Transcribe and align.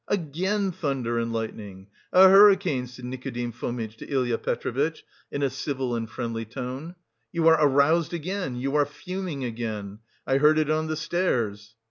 "Again 0.07 0.71
thunder 0.71 1.19
and 1.19 1.31
lightning 1.31 1.85
a 2.11 2.27
hurricane!" 2.27 2.87
said 2.87 3.05
Nikodim 3.05 3.51
Fomitch 3.51 3.97
to 3.97 4.09
Ilya 4.09 4.39
Petrovitch 4.39 5.05
in 5.31 5.43
a 5.43 5.49
civil 5.51 5.95
and 5.95 6.09
friendly 6.09 6.43
tone. 6.43 6.95
"You 7.31 7.47
are 7.47 7.63
aroused 7.63 8.11
again, 8.11 8.55
you 8.55 8.75
are 8.77 8.85
fuming 8.87 9.43
again! 9.43 9.99
I 10.25 10.39
heard 10.39 10.57
it 10.57 10.71
on 10.71 10.87
the 10.87 10.97
stairs!" 10.97 11.75